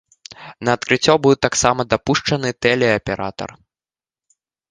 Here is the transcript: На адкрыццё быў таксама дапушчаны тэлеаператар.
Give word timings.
На 0.67 0.71
адкрыццё 0.77 1.13
быў 1.25 1.35
таксама 1.47 1.81
дапушчаны 1.91 2.49
тэлеаператар. 2.67 3.49